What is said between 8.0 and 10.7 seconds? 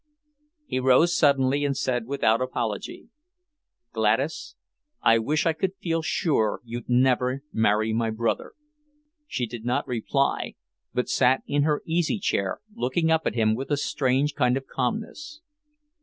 brother." She did not reply,